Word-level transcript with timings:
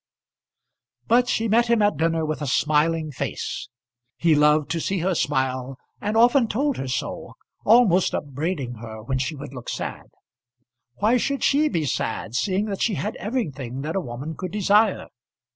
But 1.05 1.29
she 1.29 1.47
met 1.47 1.67
him 1.69 1.83
at 1.83 1.95
dinner 1.97 2.25
with 2.25 2.41
a 2.41 2.47
smiling 2.47 3.11
face. 3.11 3.69
He 4.17 4.33
loved 4.33 4.71
to 4.71 4.79
see 4.79 4.97
her 5.01 5.13
smile, 5.13 5.77
and 6.01 6.17
often 6.17 6.47
told 6.47 6.77
her 6.77 6.87
so, 6.87 7.35
almost 7.65 8.15
upbraiding 8.15 8.77
her 8.79 9.03
when 9.03 9.19
she 9.19 9.35
would 9.35 9.53
look 9.53 9.69
sad. 9.69 10.07
Why 10.95 11.17
should 11.17 11.43
she 11.43 11.69
be 11.69 11.85
sad, 11.85 12.33
seeing 12.33 12.65
that 12.65 12.81
she 12.81 12.95
had 12.95 13.15
everything 13.17 13.81
that 13.81 13.95
a 13.95 14.01
woman 14.01 14.33
could 14.35 14.53
desire? 14.53 15.05